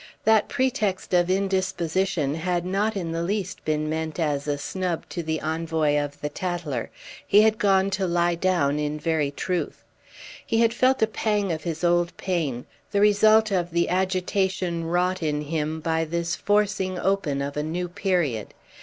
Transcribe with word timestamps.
That 0.25 0.49
pretext 0.49 1.13
of 1.13 1.29
indisposition 1.29 2.33
had 2.33 2.65
not 2.65 2.97
in 2.97 3.11
the 3.11 3.21
least 3.21 3.63
been 3.63 3.87
meant 3.87 4.19
as 4.19 4.47
a 4.47 4.57
snub 4.57 5.07
to 5.09 5.21
the 5.21 5.39
envoy 5.41 5.95
of 5.95 6.19
The 6.21 6.29
Tatler—he 6.29 7.43
had 7.43 7.59
gone 7.59 7.91
to 7.91 8.07
lie 8.07 8.33
down 8.33 8.79
in 8.79 8.99
very 8.99 9.29
truth. 9.29 9.83
He 10.43 10.57
had 10.61 10.73
felt 10.73 11.03
a 11.03 11.05
pang 11.05 11.51
of 11.51 11.65
his 11.65 11.83
old 11.83 12.17
pain, 12.17 12.65
the 12.89 12.99
result 12.99 13.51
of 13.51 13.69
the 13.69 13.89
agitation 13.89 14.85
wrought 14.85 15.21
in 15.21 15.39
him 15.41 15.79
by 15.79 16.05
this 16.05 16.35
forcing 16.35 16.97
open 16.97 17.39
of 17.39 17.55
a 17.55 17.61
new 17.61 17.87
period. 17.87 18.55